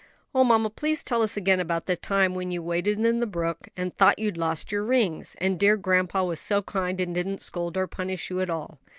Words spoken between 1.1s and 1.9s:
us again about